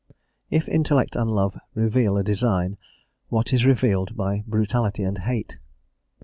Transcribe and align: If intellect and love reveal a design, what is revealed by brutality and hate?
If 0.49 0.67
intellect 0.67 1.15
and 1.15 1.29
love 1.29 1.59
reveal 1.75 2.17
a 2.17 2.23
design, 2.23 2.77
what 3.29 3.53
is 3.53 3.65
revealed 3.65 4.17
by 4.17 4.43
brutality 4.47 5.03
and 5.03 5.19
hate? 5.19 5.59